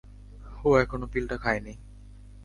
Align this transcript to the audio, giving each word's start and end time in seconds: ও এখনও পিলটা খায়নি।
ও 0.65 0.69
এখনও 0.79 1.07
পিলটা 1.07 1.37
খায়নি। 1.37 1.73